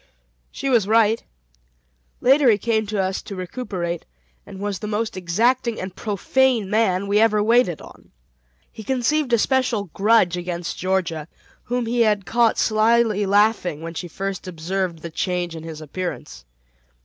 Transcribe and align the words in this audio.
She 0.49 0.67
was 0.67 0.87
right. 0.87 1.23
Later 2.21 2.49
he 2.49 2.57
came 2.57 2.87
to 2.87 2.99
us 2.99 3.21
to 3.21 3.35
recuperate, 3.35 4.03
and 4.47 4.59
was 4.59 4.79
the 4.79 4.87
most 4.87 5.15
exacting 5.15 5.79
and 5.79 5.95
profane 5.95 6.71
man 6.71 7.05
we 7.05 7.19
ever 7.19 7.43
waited 7.43 7.81
on. 7.81 8.09
He 8.71 8.83
conceived 8.83 9.31
a 9.31 9.37
special 9.37 9.91
grudge 9.93 10.37
against 10.37 10.79
Georgia, 10.79 11.27
whom 11.65 11.85
he 11.85 12.01
had 12.01 12.25
caught 12.25 12.57
slyly 12.57 13.27
laughing 13.27 13.81
when 13.83 13.93
she 13.93 14.07
first 14.07 14.47
observed 14.47 15.03
the 15.03 15.11
change 15.11 15.55
in 15.55 15.61
his 15.61 15.81
appearance. 15.81 16.45